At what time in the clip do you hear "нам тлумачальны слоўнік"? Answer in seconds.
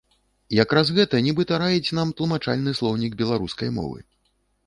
1.99-3.11